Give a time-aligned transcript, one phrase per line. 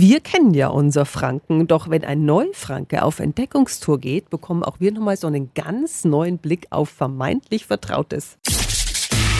[0.00, 4.90] wir kennen ja unser Franken, doch wenn ein Neufranke auf Entdeckungstour geht, bekommen auch wir
[4.90, 8.38] nochmal so einen ganz neuen Blick auf vermeintlich Vertrautes.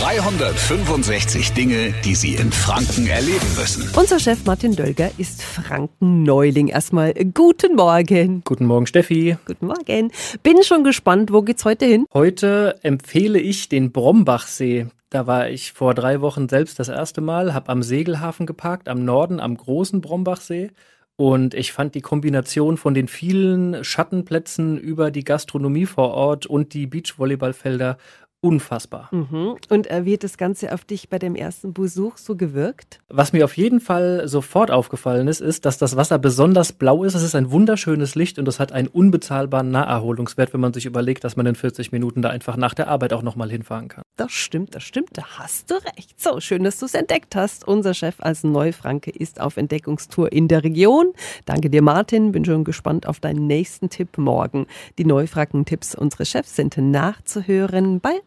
[0.00, 3.88] 365 Dinge, die Sie in Franken erleben müssen.
[3.96, 6.68] Unser Chef Martin Dölger ist Franken-Neuling.
[6.68, 8.42] Erstmal guten Morgen.
[8.44, 9.36] Guten Morgen, Steffi.
[9.46, 10.10] Guten Morgen.
[10.42, 12.06] Bin schon gespannt, wo geht's heute hin?
[12.12, 14.88] Heute empfehle ich den Brombachsee.
[15.10, 19.04] Da war ich vor drei Wochen selbst das erste Mal, habe am Segelhafen geparkt, am
[19.04, 20.72] Norden, am großen Brombachsee.
[21.16, 26.74] Und ich fand die Kombination von den vielen Schattenplätzen über die Gastronomie vor Ort und
[26.74, 27.98] die Beachvolleyballfelder
[28.44, 29.08] unfassbar.
[29.10, 29.56] Mhm.
[29.70, 33.00] Und äh, wie hat das Ganze auf dich bei dem ersten Besuch so gewirkt?
[33.08, 37.14] Was mir auf jeden Fall sofort aufgefallen ist, ist, dass das Wasser besonders blau ist.
[37.14, 41.24] Es ist ein wunderschönes Licht und es hat einen unbezahlbaren Naherholungswert, wenn man sich überlegt,
[41.24, 44.04] dass man in 40 Minuten da einfach nach der Arbeit auch nochmal hinfahren kann.
[44.16, 46.20] Das stimmt, das stimmt, da hast du recht.
[46.20, 47.66] So, schön, dass du es entdeckt hast.
[47.66, 51.14] Unser Chef als Neufranke ist auf Entdeckungstour in der Region.
[51.46, 52.32] Danke dir, Martin.
[52.32, 54.66] Bin schon gespannt auf deinen nächsten Tipp morgen.
[54.98, 58.20] Die Neufranken-Tipps unseres Chefs sind nachzuhören bei